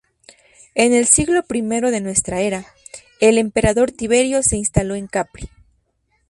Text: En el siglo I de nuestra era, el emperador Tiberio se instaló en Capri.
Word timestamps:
En 0.73 0.93
el 0.93 1.05
siglo 1.05 1.43
I 1.47 1.61
de 1.61 2.01
nuestra 2.01 2.41
era, 2.41 2.65
el 3.19 3.37
emperador 3.37 3.91
Tiberio 3.91 4.41
se 4.41 4.57
instaló 4.57 4.95
en 4.95 5.05
Capri. 5.05 5.47